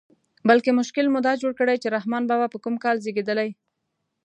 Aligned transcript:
بلکې 0.49 0.71
مشکل 0.79 1.05
مو 1.09 1.19
دا 1.27 1.33
جوړ 1.41 1.51
کړی 1.59 1.75
چې 1.81 1.93
رحمان 1.95 2.23
بابا 2.29 2.47
په 2.51 2.57
کوم 2.63 2.75
کال 2.83 2.97
زېږېدلی. 3.03 3.49